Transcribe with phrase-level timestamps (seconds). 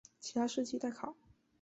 [0.19, 1.15] 其他事迹待考。